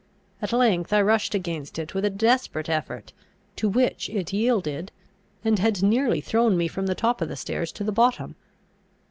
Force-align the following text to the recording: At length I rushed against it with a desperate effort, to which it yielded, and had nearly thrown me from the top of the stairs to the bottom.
At 0.41 0.51
length 0.51 0.91
I 0.93 1.01
rushed 1.03 1.35
against 1.35 1.77
it 1.77 1.93
with 1.93 2.03
a 2.05 2.09
desperate 2.09 2.69
effort, 2.69 3.13
to 3.55 3.69
which 3.69 4.09
it 4.09 4.33
yielded, 4.33 4.91
and 5.45 5.59
had 5.59 5.83
nearly 5.83 6.21
thrown 6.21 6.57
me 6.57 6.67
from 6.67 6.87
the 6.87 6.95
top 6.95 7.21
of 7.21 7.29
the 7.29 7.35
stairs 7.35 7.71
to 7.73 7.83
the 7.83 7.91
bottom. 7.91 8.33